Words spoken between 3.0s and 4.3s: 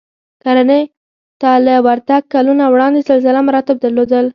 سلسله مراتب درلودل